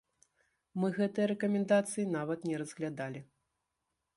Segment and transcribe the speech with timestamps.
[0.83, 3.21] Мы гэтыя рэкамендацыі нават не разглядалі.